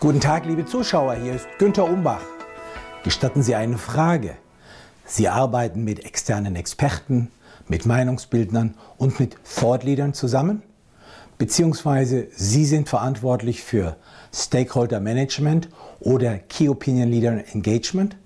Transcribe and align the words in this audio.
Guten 0.00 0.20
Tag, 0.20 0.46
liebe 0.46 0.64
Zuschauer, 0.64 1.16
hier 1.16 1.34
ist 1.34 1.48
Günter 1.58 1.82
Umbach. 1.82 2.22
Gestatten 3.02 3.42
Sie 3.42 3.56
eine 3.56 3.78
Frage. 3.78 4.36
Sie 5.04 5.28
arbeiten 5.28 5.82
mit 5.82 6.04
externen 6.04 6.54
Experten, 6.54 7.32
mit 7.66 7.84
Meinungsbildnern 7.84 8.74
und 8.96 9.18
mit 9.18 9.36
Thought 9.42 9.82
Leadern 9.82 10.14
zusammen? 10.14 10.62
Beziehungsweise 11.36 12.28
Sie 12.30 12.64
sind 12.64 12.88
verantwortlich 12.88 13.64
für 13.64 13.96
Stakeholder 14.32 15.00
Management 15.00 15.68
oder 15.98 16.38
Key 16.38 16.68
Opinion 16.68 17.10
Leader 17.10 17.42
Engagement? 17.52 18.16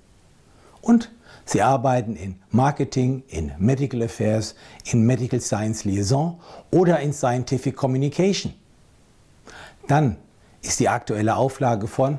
Und 0.82 1.11
Sie 1.46 1.62
arbeiten 1.62 2.16
in 2.16 2.34
Marketing, 2.50 3.23
in 3.29 3.50
Medical 3.59 4.02
Affairs, 4.02 4.57
in 4.84 5.07
Medical 5.07 5.41
Science 5.41 5.84
Liaison 5.84 6.39
oder 6.70 7.00
in 7.00 7.14
Scientific 7.14 7.77
Communication. 7.77 8.52
Dann 9.89 10.18
ist 10.62 10.80
die 10.80 10.88
aktuelle 10.88 11.36
Auflage 11.36 11.86
von 11.86 12.18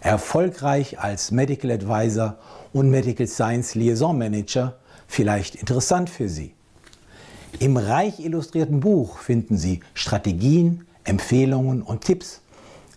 Erfolgreich 0.00 1.00
als 1.00 1.30
Medical 1.30 1.72
Advisor 1.72 2.36
und 2.72 2.90
Medical 2.90 3.26
Science 3.26 3.74
Liaison 3.74 4.16
Manager 4.16 4.76
vielleicht 5.08 5.56
interessant 5.56 6.08
für 6.10 6.28
Sie. 6.28 6.54
Im 7.58 7.76
reich 7.76 8.20
illustrierten 8.20 8.80
Buch 8.80 9.18
finden 9.18 9.56
Sie 9.56 9.80
Strategien, 9.94 10.86
Empfehlungen 11.04 11.82
und 11.82 12.02
Tipps, 12.04 12.42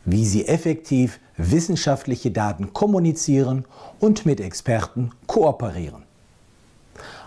wie 0.05 0.25
Sie 0.25 0.47
effektiv 0.47 1.19
wissenschaftliche 1.37 2.31
Daten 2.31 2.73
kommunizieren 2.73 3.65
und 3.99 4.25
mit 4.25 4.39
Experten 4.39 5.11
kooperieren. 5.25 6.03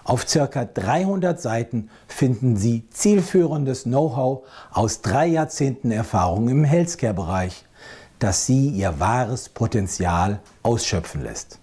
Auf 0.04 0.26
ca. 0.26 0.66
300 0.66 1.40
Seiten 1.40 1.88
finden 2.06 2.58
Sie 2.58 2.88
zielführendes 2.90 3.84
Know-how 3.84 4.44
aus 4.70 5.00
drei 5.00 5.26
Jahrzehnten 5.26 5.90
Erfahrung 5.90 6.50
im 6.50 6.62
Healthcare-Bereich, 6.62 7.64
das 8.18 8.44
Sie 8.44 8.68
Ihr 8.68 9.00
wahres 9.00 9.48
Potenzial 9.48 10.40
ausschöpfen 10.62 11.22
lässt. 11.22 11.58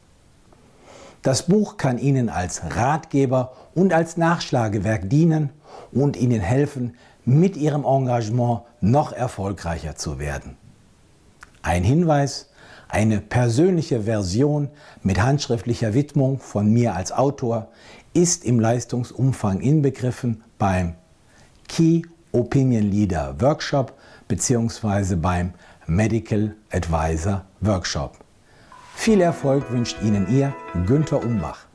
Das 1.21 1.43
Buch 1.43 1.77
kann 1.77 1.99
Ihnen 1.99 2.29
als 2.29 2.63
Ratgeber 2.75 3.53
und 3.75 3.93
als 3.93 4.17
Nachschlagewerk 4.17 5.07
dienen 5.07 5.51
und 5.91 6.17
Ihnen 6.17 6.41
helfen, 6.41 6.95
mit 7.26 7.55
Ihrem 7.55 7.85
Engagement 7.85 8.61
noch 8.81 9.13
erfolgreicher 9.13 9.95
zu 9.95 10.17
werden. 10.17 10.57
Ein 11.61 11.83
Hinweis, 11.83 12.49
eine 12.91 13.21
persönliche 13.21 14.01
Version 14.01 14.70
mit 15.03 15.21
handschriftlicher 15.21 15.93
Widmung 15.93 16.39
von 16.39 16.73
mir 16.73 16.95
als 16.95 17.11
Autor 17.11 17.70
ist 18.13 18.45
im 18.45 18.59
Leistungsumfang 18.59 19.62
inbegriffen 19.62 20.43
beim 20.57 20.95
Key 21.67 22.01
Opinion 22.31 22.91
Leader 22.91 23.35
Workshop 23.40 23.93
bzw. 24.27 25.15
beim 25.15 25.54
Medical 25.87 26.55
Advisor 26.71 27.45
Workshop. 27.62 28.17
Viel 28.95 29.21
Erfolg 29.21 29.71
wünscht 29.71 29.98
Ihnen 30.04 30.27
Ihr 30.29 30.54
Günther 30.85 31.23
Umbach. 31.23 31.65